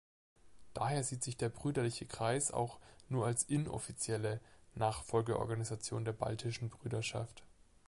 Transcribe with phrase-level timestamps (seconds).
[0.73, 4.39] Daher sieht sich der Brüderliche Kreis auch nur als „inoffizielle“
[4.73, 7.43] Nachfolgeorganisation der Baltischen Brüderschaft.